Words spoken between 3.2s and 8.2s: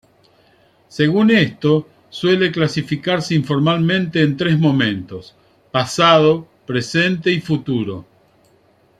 informalmente en tres momentos: pasado, presente y futuro.